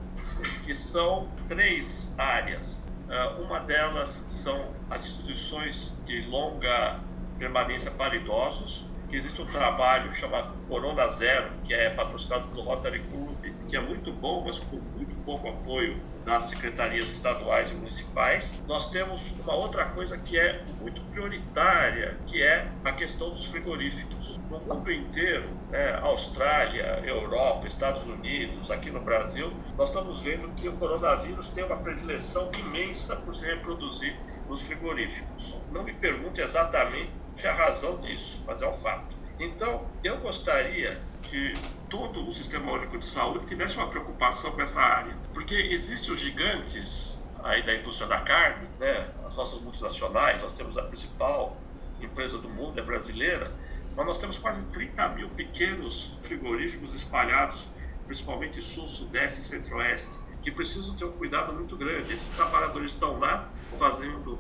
que 0.64 0.74
são 0.74 1.28
três 1.48 2.14
áreas. 2.18 2.84
É, 3.08 3.26
uma 3.42 3.60
delas 3.60 4.26
são 4.30 4.74
as 4.90 5.04
instituições 5.04 5.96
de 6.04 6.22
longa 6.22 7.00
permanência 7.38 7.90
para 7.90 8.14
idosos, 8.14 8.86
que 9.08 9.16
existe 9.16 9.42
um 9.42 9.46
trabalho 9.46 10.14
chamado 10.14 10.54
Corona 10.66 11.06
Zero, 11.08 11.50
que 11.64 11.74
é 11.74 11.90
patrocinado 11.90 12.48
pelo 12.48 12.62
Rotary 12.62 13.00
Club, 13.10 13.54
que 13.68 13.76
é 13.76 13.80
muito 13.80 14.10
bom, 14.12 14.44
mas 14.46 14.58
com 14.58 14.76
muito 14.76 15.11
pouco 15.24 15.48
apoio 15.48 16.00
das 16.24 16.44
secretarias 16.44 17.06
estaduais 17.06 17.70
e 17.70 17.74
municipais. 17.74 18.60
Nós 18.66 18.90
temos 18.90 19.32
uma 19.40 19.54
outra 19.54 19.84
coisa 19.86 20.16
que 20.16 20.38
é 20.38 20.64
muito 20.80 21.00
prioritária, 21.10 22.20
que 22.26 22.42
é 22.42 22.68
a 22.84 22.92
questão 22.92 23.30
dos 23.30 23.46
frigoríficos. 23.46 24.38
No 24.48 24.60
mundo 24.60 24.92
inteiro, 24.92 25.48
né, 25.70 25.98
Austrália, 26.02 27.02
Europa, 27.04 27.66
Estados 27.66 28.04
Unidos, 28.04 28.70
aqui 28.70 28.90
no 28.90 29.00
Brasil, 29.00 29.52
nós 29.76 29.88
estamos 29.88 30.22
vendo 30.22 30.52
que 30.54 30.68
o 30.68 30.76
coronavírus 30.76 31.48
tem 31.50 31.64
uma 31.64 31.76
predileção 31.76 32.50
imensa 32.58 33.16
por 33.16 33.34
se 33.34 33.46
reproduzir 33.46 34.14
nos 34.48 34.62
frigoríficos. 34.62 35.58
Não 35.70 35.82
me 35.82 35.92
pergunte 35.92 36.40
exatamente 36.40 37.10
a 37.44 37.52
razão 37.52 38.00
disso, 38.00 38.44
mas 38.46 38.62
é 38.62 38.68
um 38.68 38.74
fato. 38.74 39.16
Então, 39.40 39.90
eu 40.04 40.18
gostaria 40.18 41.00
que 41.22 41.54
todo 41.88 42.28
o 42.28 42.32
Sistema 42.32 42.72
Único 42.72 42.98
de 42.98 43.06
Saúde 43.06 43.46
tivesse 43.46 43.76
uma 43.76 43.88
preocupação 43.88 44.52
com 44.52 44.62
essa 44.62 44.80
área, 44.80 45.16
porque 45.32 45.54
existem 45.54 46.12
os 46.12 46.20
gigantes 46.20 47.18
aí 47.42 47.62
da 47.62 47.74
indústria 47.74 48.08
da 48.08 48.20
carne, 48.20 48.68
né? 48.78 49.08
as 49.24 49.34
nossas 49.34 49.60
multinacionais, 49.60 50.40
nós 50.40 50.52
temos 50.52 50.78
a 50.78 50.82
principal 50.82 51.56
empresa 52.00 52.38
do 52.38 52.48
mundo, 52.48 52.78
é 52.78 52.82
brasileira, 52.82 53.52
mas 53.96 54.06
nós 54.06 54.18
temos 54.18 54.38
quase 54.38 54.66
30 54.66 55.08
mil 55.10 55.28
pequenos 55.30 56.16
frigoríficos 56.22 56.94
espalhados, 56.94 57.68
principalmente 58.06 58.60
sul, 58.62 58.86
sudeste 58.88 59.40
e 59.40 59.42
centro-oeste, 59.42 60.18
que 60.40 60.50
precisam 60.50 60.96
ter 60.96 61.04
um 61.04 61.12
cuidado 61.12 61.52
muito 61.52 61.76
grande. 61.76 62.12
Esses 62.12 62.30
trabalhadores 62.30 62.92
estão 62.92 63.18
lá 63.18 63.48
fazendo 63.78 64.38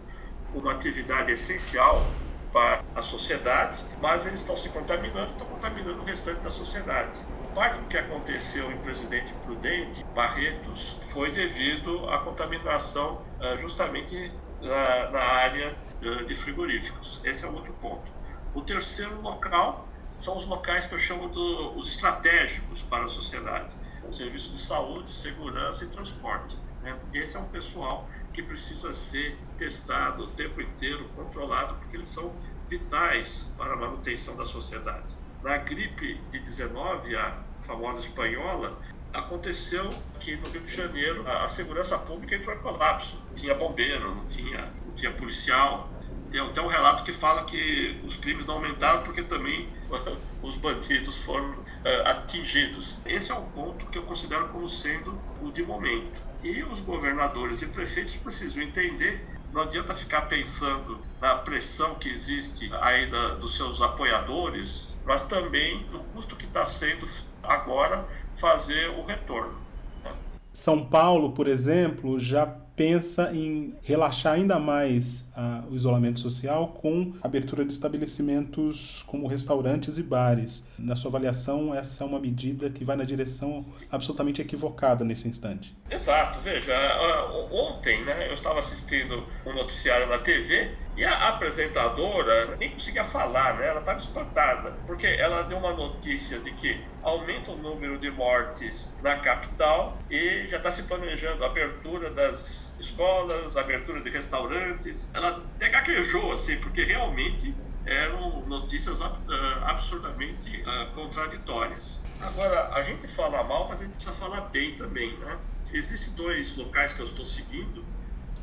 uma 0.54 0.72
atividade 0.72 1.30
essencial 1.30 2.04
para 2.52 2.82
a 2.94 3.02
sociedade, 3.02 3.82
mas 4.00 4.26
eles 4.26 4.40
estão 4.40 4.56
se 4.56 4.68
contaminando, 4.68 5.32
estão 5.32 5.46
contaminando 5.46 6.00
o 6.00 6.04
restante 6.04 6.40
da 6.40 6.50
sociedade. 6.50 7.18
Parte 7.54 7.78
do 7.80 7.86
que 7.86 7.98
aconteceu 7.98 8.70
em 8.70 8.78
Presidente 8.78 9.32
Prudente, 9.44 10.04
Barretos, 10.14 10.98
foi 11.12 11.32
devido 11.32 12.08
à 12.10 12.18
contaminação 12.18 13.22
uh, 13.40 13.58
justamente 13.58 14.32
na, 14.60 15.20
área 15.20 15.76
uh, 16.02 16.24
de 16.24 16.34
frigoríficos. 16.34 17.20
Esse 17.24 17.44
é 17.44 17.48
outro 17.48 17.72
ponto. 17.74 18.10
O 18.54 18.60
terceiro 18.62 19.20
local 19.20 19.88
são 20.18 20.36
os 20.36 20.46
locais 20.46 20.86
que 20.86 20.94
eu 20.94 20.98
chamo 20.98 21.28
do, 21.28 21.78
estratégicos 21.78 22.82
para 22.82 23.04
a 23.04 23.08
sociedade. 23.08 23.74
Serviço 24.12 24.50
de 24.50 24.60
saúde, 24.60 25.12
segurança 25.12 25.84
e 25.84 25.88
transporte. 25.88 26.56
Né? 26.82 26.94
Esse 27.14 27.36
é 27.36 27.40
um 27.40 27.48
pessoal 27.48 28.06
que 28.32 28.42
precisa 28.42 28.92
ser 28.92 29.36
testado 29.58 30.24
o 30.24 30.26
tempo 30.28 30.60
inteiro, 30.60 31.08
controlado, 31.14 31.74
porque 31.74 31.96
eles 31.96 32.08
são 32.08 32.32
vitais 32.68 33.50
para 33.56 33.74
a 33.74 33.76
manutenção 33.76 34.36
da 34.36 34.46
sociedade. 34.46 35.16
Na 35.42 35.58
gripe 35.58 36.20
de 36.30 36.38
19, 36.38 37.16
a 37.16 37.42
famosa 37.62 38.00
espanhola, 38.00 38.78
aconteceu 39.12 39.90
que 40.18 40.36
no 40.36 40.48
Rio 40.48 40.62
de 40.62 40.74
Janeiro 40.74 41.28
a, 41.28 41.46
segurança 41.48 41.98
pública 41.98 42.36
entrou 42.36 42.54
em 42.54 42.60
colapso. 42.60 43.22
Não 43.28 43.34
tinha 43.34 43.54
bombeiro, 43.54 44.14
não 44.14 44.26
tinha, 44.26 44.72
não 44.86 44.94
tinha 44.94 45.12
policial, 45.12 45.90
tem 46.32 46.40
até 46.40 46.60
um 46.62 46.66
relato 46.66 47.04
que 47.04 47.12
fala 47.12 47.44
que 47.44 48.00
os 48.04 48.16
crimes 48.16 48.46
não 48.46 48.54
aumentaram 48.54 49.02
porque 49.02 49.22
também 49.22 49.68
os 50.42 50.56
bandidos 50.56 51.22
foram 51.22 51.50
uh, 51.50 52.06
atingidos. 52.06 52.98
Esse 53.04 53.30
é 53.30 53.34
um 53.34 53.44
ponto 53.50 53.86
que 53.86 53.98
eu 53.98 54.02
considero 54.02 54.48
como 54.48 54.68
sendo 54.68 55.16
o 55.42 55.52
de 55.52 55.62
momento. 55.62 56.20
E 56.42 56.62
os 56.64 56.80
governadores 56.80 57.60
e 57.62 57.66
prefeitos 57.66 58.16
precisam 58.16 58.62
entender 58.62 59.24
não 59.52 59.62
adianta 59.62 59.94
ficar 59.94 60.22
pensando 60.22 60.98
na 61.20 61.34
pressão 61.34 61.94
que 61.96 62.08
existe 62.08 62.70
aí 62.80 63.10
da, 63.10 63.34
dos 63.34 63.54
seus 63.54 63.82
apoiadores, 63.82 64.96
mas 65.04 65.24
também 65.26 65.84
no 65.92 65.98
custo 66.04 66.36
que 66.36 66.46
está 66.46 66.64
sendo 66.64 67.06
agora 67.42 68.08
fazer 68.36 68.88
o 68.98 69.04
retorno. 69.04 69.54
Né? 70.02 70.10
São 70.54 70.82
Paulo, 70.86 71.32
por 71.32 71.46
exemplo, 71.46 72.18
já 72.18 72.46
pensa 72.74 73.30
em 73.34 73.74
relaxar 73.82 74.34
ainda 74.34 74.58
mais 74.58 75.30
uh, 75.36 75.70
o 75.70 75.74
isolamento 75.74 76.20
social 76.20 76.68
com 76.68 77.12
abertura 77.22 77.64
de 77.64 77.72
estabelecimentos 77.72 79.02
como 79.06 79.26
restaurantes 79.26 79.98
e 79.98 80.02
bares. 80.02 80.66
Na 80.78 80.96
sua 80.96 81.10
avaliação, 81.10 81.74
essa 81.74 82.02
é 82.02 82.06
uma 82.06 82.18
medida 82.18 82.70
que 82.70 82.84
vai 82.84 82.96
na 82.96 83.04
direção 83.04 83.64
absolutamente 83.90 84.40
equivocada 84.40 85.04
nesse 85.04 85.28
instante. 85.28 85.76
Exato. 85.90 86.40
Veja, 86.40 86.74
uh, 86.74 87.54
ontem 87.54 88.04
né, 88.04 88.28
eu 88.28 88.34
estava 88.34 88.58
assistindo 88.58 89.26
um 89.46 89.54
noticiário 89.54 90.08
na 90.08 90.18
TV 90.18 90.81
e 90.96 91.04
a 91.04 91.28
apresentadora 91.28 92.56
nem 92.56 92.70
conseguia 92.70 93.04
falar, 93.04 93.56
né? 93.56 93.68
ela 93.68 93.80
estava 93.80 93.98
espantada, 93.98 94.72
porque 94.86 95.06
ela 95.06 95.42
deu 95.42 95.58
uma 95.58 95.72
notícia 95.72 96.38
de 96.38 96.52
que 96.52 96.84
aumenta 97.02 97.50
o 97.50 97.56
número 97.56 97.98
de 97.98 98.10
mortes 98.10 98.94
na 99.02 99.16
capital 99.18 99.96
e 100.10 100.46
já 100.48 100.58
está 100.58 100.70
se 100.70 100.82
planejando 100.82 101.44
a 101.44 101.46
abertura 101.48 102.10
das 102.10 102.76
escolas, 102.78 103.56
abertura 103.56 104.00
de 104.00 104.10
restaurantes. 104.10 105.10
Ela 105.14 105.42
até 105.56 105.70
gaguejou, 105.70 106.32
assim, 106.32 106.56
porque 106.58 106.84
realmente 106.84 107.54
eram 107.86 108.42
notícias 108.42 109.00
uh, 109.00 109.18
absurdamente 109.64 110.62
uh, 110.62 110.94
contraditórias. 110.94 112.00
Agora, 112.20 112.68
a 112.74 112.82
gente 112.82 113.08
fala 113.08 113.42
mal, 113.42 113.68
mas 113.68 113.80
a 113.80 113.84
gente 113.84 113.94
precisa 113.94 114.14
falar 114.14 114.42
bem 114.42 114.76
também, 114.76 115.16
né? 115.18 115.38
Existem 115.72 116.12
dois 116.14 116.54
locais 116.56 116.92
que 116.92 117.00
eu 117.00 117.06
estou 117.06 117.24
seguindo 117.24 117.82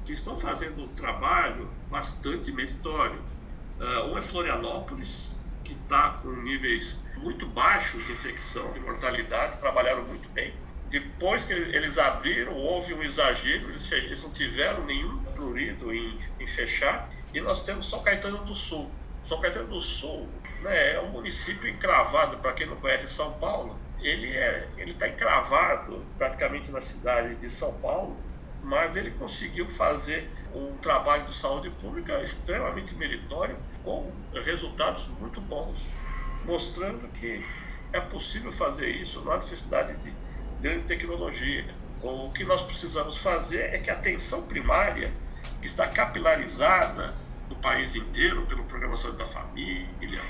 que 0.10 0.14
estão 0.14 0.36
fazendo 0.36 0.86
um 0.86 0.88
trabalho 0.88 1.70
bastante 1.88 2.52
meritório. 2.52 3.22
Uh, 3.80 4.12
um 4.12 4.18
é 4.18 4.22
Florianópolis, 4.24 5.36
que 5.64 5.74
está 5.74 6.14
com 6.24 6.32
níveis 6.32 7.00
muito 7.18 7.46
baixos 7.46 8.04
de 8.08 8.14
infecção, 8.14 8.74
de 8.74 8.80
mortalidade, 8.80 9.60
trabalharam 9.60 10.04
muito 10.06 10.28
bem. 10.30 10.52
Depois 10.90 11.46
que 11.46 11.54
eles 11.54 12.00
abriram, 12.00 12.56
houve 12.56 12.96
um 12.96 13.04
exagero, 13.04 13.70
eles, 13.70 13.92
eles 13.92 14.24
não 14.24 14.32
tiveram 14.32 14.84
nenhum 14.84 15.24
prurido 15.26 15.94
em, 15.94 16.18
em, 16.40 16.48
fechar. 16.48 17.08
E 17.32 17.40
nós 17.40 17.62
temos 17.62 17.88
São 17.88 18.02
Caetano 18.02 18.40
do 18.40 18.56
Sul. 18.56 18.90
São 19.22 19.40
Caetano 19.40 19.68
do 19.68 19.80
Sul 19.80 20.28
né, 20.64 20.96
é 20.96 21.02
um 21.02 21.10
município 21.12 21.70
encravado, 21.70 22.38
para 22.38 22.54
quem 22.54 22.66
não 22.66 22.78
conhece 22.78 23.08
São 23.08 23.34
Paulo, 23.34 23.80
ele 24.02 24.32
é, 24.36 24.68
ele 24.76 24.90
está 24.90 25.08
encravado 25.08 26.04
praticamente 26.18 26.72
na 26.72 26.82
cidade 26.82 27.36
de 27.36 27.50
São 27.52 27.80
Paulo, 27.80 28.18
mas 28.64 28.96
ele 28.96 29.12
conseguiu 29.12 29.70
fazer 29.70 30.30
um 30.54 30.76
trabalho 30.78 31.26
de 31.26 31.36
saúde 31.36 31.70
pública 31.70 32.22
extremamente 32.22 32.96
meritório, 32.96 33.58
com 33.84 34.12
resultados 34.44 35.08
muito 35.20 35.40
bons, 35.42 35.94
mostrando 36.46 37.08
que 37.10 37.44
é 37.94 38.00
possível 38.00 38.52
fazer 38.52 38.90
isso, 38.90 39.22
não 39.24 39.32
há 39.32 39.38
necessidade 39.38 39.96
de 39.98 40.14
grande 40.62 40.86
tecnologia. 40.86 41.74
O 42.02 42.32
que 42.32 42.44
nós 42.44 42.62
precisamos 42.62 43.18
fazer 43.18 43.74
é 43.74 43.80
que 43.80 43.90
a 43.90 43.94
atenção 43.94 44.48
primária, 44.48 45.12
que 45.62 45.68
está 45.68 45.88
capilarizada 45.88 47.14
no 47.50 47.56
país 47.58 47.96
inteiro 47.96 48.46
pelo 48.46 48.64
Programa 48.66 48.96
Saúde 48.96 49.18
da 49.18 49.26
Família, 49.26 50.22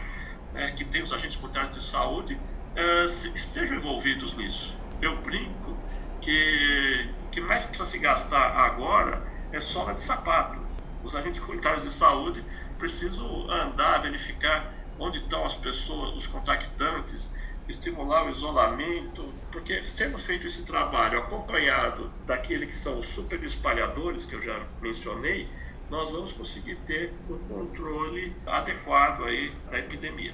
né, 0.53 0.71
que 0.71 0.85
tem 0.85 1.03
os 1.03 1.13
agentes 1.13 1.35
comunitários 1.35 1.75
de 1.75 1.83
saúde, 1.83 2.33
uh, 2.33 3.05
estejam 3.05 3.77
envolvidos 3.77 4.35
nisso. 4.35 4.77
Eu 5.01 5.21
brinco 5.21 5.77
que 6.21 7.13
o 7.29 7.31
que 7.31 7.41
mais 7.41 7.63
precisa 7.63 7.87
se 7.87 7.99
gastar 7.99 8.57
agora 8.57 9.23
é 9.51 9.61
sola 9.61 9.93
de 9.93 10.03
sapato. 10.03 10.67
Os 11.03 11.15
agentes 11.15 11.39
comunitários 11.39 11.83
de 11.83 11.93
saúde 11.93 12.43
precisam 12.77 13.49
andar, 13.51 14.01
verificar 14.01 14.75
onde 14.97 15.19
estão 15.19 15.45
as 15.45 15.55
pessoas, 15.55 16.15
os 16.15 16.25
contactantes, 16.25 17.31
estimular 17.67 18.25
o 18.25 18.31
isolamento, 18.31 19.39
porque 19.51 19.85
sendo 19.85 20.17
feito 20.17 20.47
esse 20.47 20.65
trabalho 20.65 21.19
acompanhado 21.19 22.11
daquele 22.25 22.65
que 22.65 22.73
são 22.73 22.97
os 22.97 23.07
super 23.09 23.43
espalhadores 23.43 24.25
que 24.25 24.33
eu 24.33 24.41
já 24.41 24.67
mencionei, 24.81 25.53
nós 25.87 26.09
vamos 26.09 26.33
conseguir 26.33 26.77
ter 26.77 27.23
um 27.29 27.47
controle 27.47 28.41
adequado 28.47 29.25
aí 29.25 29.51
da 29.69 29.77
epidemia. 29.77 30.33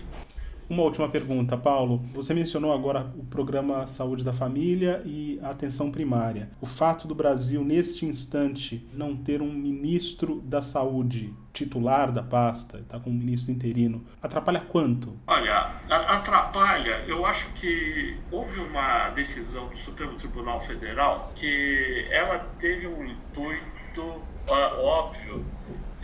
Uma 0.67 0.81
última 0.81 1.07
pergunta, 1.07 1.55
Paulo. 1.55 1.99
Você 2.13 2.33
mencionou 2.33 2.73
agora 2.73 3.11
o 3.15 3.23
programa 3.23 3.85
Saúde 3.85 4.23
da 4.23 4.33
Família 4.33 4.99
e 5.05 5.39
a 5.43 5.51
atenção 5.51 5.91
primária. 5.91 6.49
O 6.59 6.65
fato 6.65 7.07
do 7.07 7.13
Brasil, 7.13 7.63
neste 7.63 8.03
instante, 8.05 8.87
não 8.91 9.15
ter 9.15 9.43
um 9.43 9.53
ministro 9.53 10.41
da 10.41 10.63
saúde 10.63 11.31
titular 11.53 12.11
da 12.11 12.23
pasta, 12.23 12.79
está 12.79 12.99
com 12.99 13.11
um 13.11 13.13
ministro 13.13 13.51
interino, 13.51 14.03
atrapalha 14.21 14.59
quanto? 14.59 15.15
Olha, 15.27 15.75
atrapalha. 15.87 17.05
Eu 17.07 17.25
acho 17.27 17.53
que 17.53 18.17
houve 18.31 18.59
uma 18.59 19.11
decisão 19.11 19.67
do 19.69 19.77
Supremo 19.77 20.15
Tribunal 20.15 20.59
Federal 20.59 21.31
que 21.35 22.07
ela 22.09 22.39
teve 22.59 22.87
um 22.87 23.05
intuito 23.05 24.01
uh, 24.01 24.81
óbvio 24.83 25.45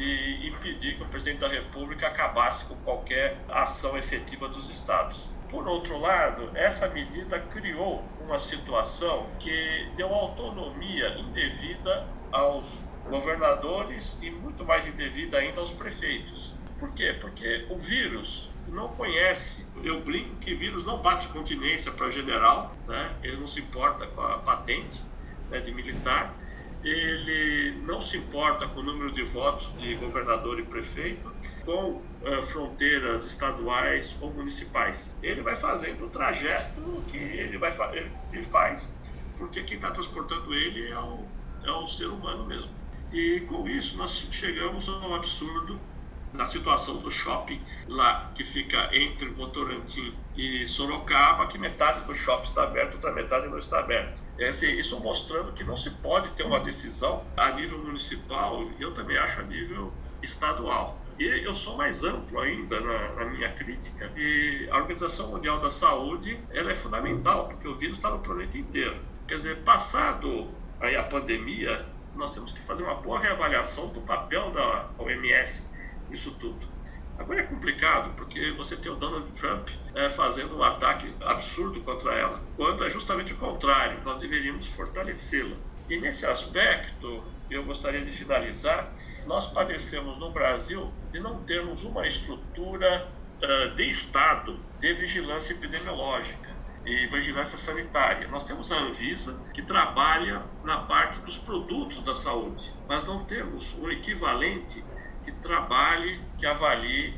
de 0.01 0.47
impedir 0.47 0.97
que 0.97 1.03
o 1.03 1.05
presidente 1.05 1.41
da 1.41 1.47
República 1.47 2.07
acabasse 2.07 2.65
com 2.65 2.75
qualquer 2.77 3.45
ação 3.47 3.95
efetiva 3.95 4.47
dos 4.47 4.67
estados. 4.67 5.29
Por 5.47 5.67
outro 5.67 5.99
lado, 5.99 6.49
essa 6.55 6.89
medida 6.89 7.39
criou 7.39 8.03
uma 8.19 8.39
situação 8.39 9.29
que 9.37 9.91
deu 9.95 10.07
autonomia 10.07 11.19
indevida 11.19 12.07
aos 12.31 12.83
governadores 13.07 14.17
e 14.23 14.31
muito 14.31 14.65
mais 14.65 14.87
indevida 14.87 15.37
ainda 15.37 15.59
aos 15.59 15.71
prefeitos. 15.71 16.55
Por 16.79 16.91
quê? 16.93 17.15
Porque 17.21 17.67
o 17.69 17.77
vírus 17.77 18.49
não 18.69 18.87
conhece. 18.87 19.67
Eu 19.83 20.01
brinco 20.01 20.35
que 20.37 20.55
vírus 20.55 20.83
não 20.83 20.99
bate 20.99 21.27
continência 21.27 21.91
para 21.91 22.09
general, 22.09 22.75
né? 22.87 23.11
ele 23.21 23.37
não 23.37 23.47
se 23.47 23.59
importa 23.59 24.07
com 24.07 24.21
a 24.21 24.39
patente 24.39 24.99
né, 25.51 25.59
de 25.59 25.71
militar 25.71 26.33
ele 26.83 27.79
não 27.85 28.01
se 28.01 28.17
importa 28.17 28.67
com 28.67 28.79
o 28.79 28.83
número 28.83 29.11
de 29.11 29.23
votos 29.23 29.73
de 29.79 29.95
governador 29.95 30.59
e 30.59 30.63
prefeito, 30.63 31.31
com 31.63 31.93
uh, 31.93 32.43
fronteiras 32.43 33.25
estaduais 33.25 34.17
ou 34.21 34.33
municipais. 34.33 35.15
Ele 35.21 35.41
vai 35.41 35.55
fazendo 35.55 36.05
o 36.05 36.09
trajeto 36.09 37.03
que 37.07 37.17
ele, 37.17 37.57
vai 37.57 37.71
ele 38.31 38.43
faz, 38.43 38.93
porque 39.37 39.63
quem 39.63 39.77
está 39.77 39.91
transportando 39.91 40.53
ele 40.53 40.89
é 40.89 40.99
o, 40.99 41.25
é 41.63 41.71
o 41.71 41.87
ser 41.87 42.07
humano 42.07 42.45
mesmo. 42.45 42.71
E 43.13 43.41
com 43.41 43.67
isso 43.67 43.97
nós 43.97 44.27
chegamos 44.31 44.87
ao 44.87 45.13
absurdo 45.13 45.79
na 46.33 46.45
situação 46.45 46.97
do 46.97 47.11
shopping 47.11 47.61
lá 47.87 48.31
que 48.33 48.43
fica 48.43 48.89
entre 48.95 49.29
Votorantim 49.29 50.15
e 50.35 50.65
Sorocaba, 50.65 51.47
que 51.47 51.57
metade 51.57 52.05
do 52.05 52.15
shopping 52.15 52.47
está 52.47 52.63
aberto, 52.63 52.95
outra 52.95 53.11
metade 53.11 53.47
não 53.47 53.57
está 53.57 53.79
aberto. 53.79 54.21
É, 54.37 54.49
isso 54.49 54.99
mostrando 55.01 55.51
que 55.53 55.63
não 55.63 55.75
se 55.77 55.89
pode 55.89 56.31
ter 56.33 56.43
uma 56.43 56.59
decisão 56.59 57.23
a 57.35 57.51
nível 57.51 57.77
municipal 57.79 58.63
e 58.79 58.81
eu 58.81 58.93
também 58.93 59.17
acho 59.17 59.41
a 59.41 59.43
nível 59.43 59.91
estadual. 60.23 60.99
E 61.19 61.25
eu 61.25 61.53
sou 61.53 61.77
mais 61.77 62.03
amplo 62.03 62.39
ainda 62.39 62.79
na, 62.79 63.13
na, 63.13 63.25
minha 63.25 63.51
crítica. 63.51 64.11
E 64.15 64.67
a 64.71 64.77
Organização 64.77 65.27
Mundial 65.27 65.59
da 65.59 65.69
Saúde 65.69 66.39
ela 66.51 66.71
é 66.71 66.75
fundamental, 66.75 67.47
porque 67.47 67.67
o 67.67 67.75
vírus 67.75 67.97
está 67.97 68.09
no 68.09 68.19
planeta 68.19 68.57
inteiro. 68.57 68.97
Quer 69.27 69.35
dizer, 69.35 69.57
passado 69.57 70.49
aí 70.79 70.95
a 70.95 71.03
pandemia, 71.03 71.85
nós 72.15 72.33
temos 72.33 72.53
que 72.53 72.59
fazer 72.61 72.83
uma 72.83 72.95
boa 72.95 73.19
reavaliação 73.19 73.89
do 73.89 74.01
papel 74.01 74.49
da 74.51 74.89
OMS 74.97 75.69
nisso 76.11 76.35
tudo. 76.39 76.67
Agora 77.17 77.41
é 77.41 77.43
complicado 77.43 78.13
porque 78.15 78.51
você 78.51 78.75
tem 78.75 78.91
o 78.91 78.95
Donald 78.95 79.31
Trump 79.33 79.69
é, 79.95 80.09
fazendo 80.09 80.57
um 80.57 80.63
ataque 80.63 81.13
absurdo 81.21 81.81
contra 81.81 82.13
ela, 82.13 82.41
quando 82.55 82.83
é 82.85 82.89
justamente 82.89 83.33
o 83.33 83.37
contrário, 83.37 84.01
nós 84.03 84.17
deveríamos 84.17 84.67
fortalecê-la. 84.69 85.55
E 85.89 85.99
nesse 85.99 86.25
aspecto, 86.25 87.23
eu 87.49 87.63
gostaria 87.63 88.03
de 88.03 88.11
finalizar, 88.11 88.93
nós 89.25 89.49
padecemos 89.49 90.17
no 90.17 90.31
Brasil 90.31 90.91
de 91.11 91.19
não 91.19 91.43
termos 91.43 91.83
uma 91.83 92.07
estrutura 92.07 93.11
uh, 93.43 93.75
de 93.75 93.89
Estado 93.89 94.57
de 94.79 94.93
vigilância 94.93 95.53
epidemiológica 95.53 96.49
e 96.85 97.07
vigilância 97.07 97.57
sanitária. 97.57 98.27
Nós 98.29 98.43
temos 98.45 98.71
a 98.71 98.79
Anvisa, 98.79 99.39
que 99.53 99.61
trabalha 99.61 100.43
na 100.63 100.79
parte 100.79 101.19
dos 101.21 101.37
produtos 101.37 102.01
da 102.03 102.15
saúde, 102.15 102.73
mas 102.87 103.05
não 103.05 103.23
temos 103.25 103.77
um 103.77 103.91
equivalente 103.91 104.83
que 105.23 105.31
trabalhe, 105.31 106.19
que 106.37 106.45
avalie, 106.45 107.13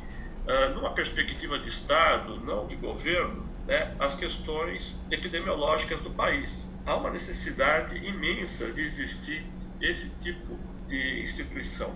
uh, 0.48 0.74
numa 0.76 0.92
perspectiva 0.92 1.58
de 1.60 1.70
Estado, 1.70 2.40
não 2.42 2.68
de 2.68 2.76
governo, 2.76 3.48
né, 3.68 3.96
as 4.00 4.16
questões 4.16 5.02
epidemiológicas 5.10 6.02
do 6.02 6.12
país. 6.12 6.72
Há 6.86 6.96
uma 6.96 7.10
necessidade 7.10 7.98
imensa 8.06 8.72
de 8.72 8.82
existir 8.82 9.46
esse 9.80 10.16
tipo 10.18 10.60
de 10.88 11.22
instituição. 11.22 11.96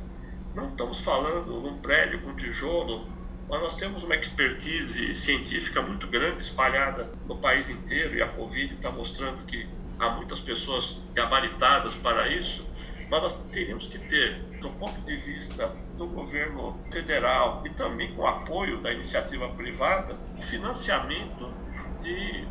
Não 0.55 0.69
estamos 0.69 1.01
falando 1.01 1.61
num 1.61 1.79
prédio 1.79 2.21
com 2.21 2.35
tijolo, 2.35 3.07
mas 3.49 3.61
nós 3.61 3.75
temos 3.75 4.03
uma 4.03 4.15
expertise 4.15 5.13
científica 5.13 5.81
muito 5.81 6.07
grande 6.07 6.41
espalhada 6.41 7.11
no 7.25 7.37
país 7.37 7.69
inteiro 7.69 8.15
e 8.15 8.21
a 8.21 8.27
Covid 8.27 8.73
está 8.73 8.91
mostrando 8.91 9.45
que 9.45 9.67
há 9.99 10.09
muitas 10.09 10.39
pessoas 10.39 11.01
gabaritadas 11.13 11.93
para 11.95 12.27
isso, 12.27 12.67
mas 13.09 13.21
nós 13.21 13.41
teríamos 13.51 13.87
que 13.87 13.99
ter, 13.99 14.41
do 14.61 14.69
ponto 14.71 15.01
de 15.01 15.17
vista 15.17 15.75
do 15.97 16.07
governo 16.07 16.79
federal 16.91 17.63
e 17.65 17.69
também 17.71 18.13
com 18.15 18.21
o 18.21 18.27
apoio 18.27 18.81
da 18.81 18.91
iniciativa 18.91 19.49
privada, 19.49 20.19
o 20.35 20.41
financiamento 20.41 21.53
de 22.01 22.47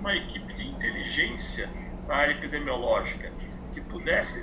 uma 0.00 0.14
equipe 0.14 0.52
de 0.54 0.68
inteligência 0.68 1.70
na 2.06 2.16
área 2.16 2.32
epidemiológica 2.32 3.32
que 3.72 3.80
pudesse, 3.80 4.40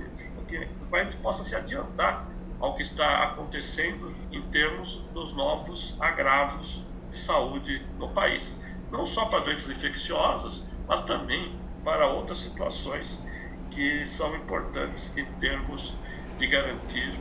que 0.47 0.57
o 0.79 0.85
país 0.85 1.15
possa 1.15 1.43
se 1.43 1.55
adiantar 1.55 2.29
ao 2.59 2.75
que 2.75 2.83
está 2.83 3.23
acontecendo 3.23 4.15
em 4.31 4.41
termos 4.49 5.09
dos 5.13 5.35
novos 5.35 5.97
agravos 5.99 6.87
de 7.09 7.17
saúde 7.17 7.85
no 7.97 8.13
país. 8.13 8.61
Não 8.91 9.05
só 9.05 9.25
para 9.25 9.39
doenças 9.39 9.69
infecciosas, 9.69 10.69
mas 10.87 11.03
também 11.03 11.59
para 11.83 12.07
outras 12.07 12.39
situações 12.39 13.23
que 13.69 14.05
são 14.05 14.35
importantes 14.35 15.15
em 15.17 15.25
termos 15.37 15.99
de 16.37 16.47
garantir 16.47 17.13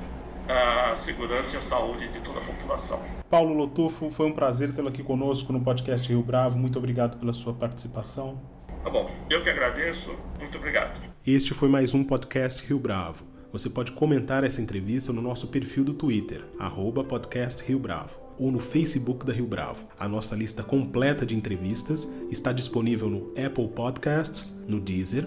a 0.48 0.94
segurança 0.96 1.56
e 1.56 1.58
a 1.58 1.62
saúde 1.62 2.08
de 2.08 2.20
toda 2.20 2.40
a 2.40 2.42
população. 2.42 3.02
Paulo 3.30 3.54
Lotufo, 3.54 4.10
foi 4.10 4.26
um 4.26 4.32
prazer 4.32 4.72
tê-lo 4.72 4.88
aqui 4.88 5.02
conosco 5.02 5.52
no 5.52 5.60
podcast 5.60 6.08
Rio 6.08 6.22
Bravo. 6.22 6.58
Muito 6.58 6.78
obrigado 6.78 7.18
pela 7.18 7.32
sua 7.32 7.52
participação. 7.54 8.40
Tá 8.82 8.90
bom, 8.90 9.10
eu 9.30 9.42
que 9.42 9.48
agradeço. 9.48 10.14
Muito 10.38 10.58
obrigado. 10.58 11.00
Este 11.26 11.54
foi 11.54 11.68
mais 11.68 11.94
um 11.94 12.04
podcast 12.04 12.66
Rio 12.66 12.78
Bravo. 12.78 13.24
Você 13.50 13.70
pode 13.70 13.92
comentar 13.92 14.44
essa 14.44 14.60
entrevista 14.60 15.12
no 15.12 15.22
nosso 15.22 15.46
perfil 15.46 15.84
do 15.84 15.94
Twitter, 15.94 16.44
arroba 16.58 17.02
podcast 17.04 17.62
Rio 17.62 17.78
Bravo, 17.78 18.18
ou 18.38 18.50
no 18.50 18.58
Facebook 18.58 19.24
da 19.24 19.32
Rio 19.32 19.46
Bravo. 19.46 19.86
A 19.98 20.06
nossa 20.06 20.34
lista 20.34 20.62
completa 20.62 21.24
de 21.24 21.34
entrevistas 21.34 22.06
está 22.30 22.52
disponível 22.52 23.08
no 23.08 23.32
Apple 23.42 23.68
Podcasts, 23.68 24.60
no 24.68 24.80
Deezer, 24.80 25.26